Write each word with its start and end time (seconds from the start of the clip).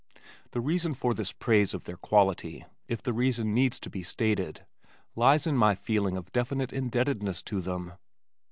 The 0.49 0.61
reason 0.61 0.95
for 0.95 1.13
this 1.13 1.31
praise 1.31 1.75
of 1.75 1.83
their 1.83 1.95
quality, 1.95 2.65
if 2.87 3.03
the 3.03 3.13
reason 3.13 3.53
needs 3.53 3.79
to 3.81 3.89
be 3.91 4.01
stated, 4.01 4.65
lies 5.15 5.45
in 5.45 5.55
my 5.55 5.75
feeling 5.75 6.17
of 6.17 6.31
definite 6.31 6.73
indebtedness 6.73 7.43
to 7.43 7.61
them. 7.61 7.93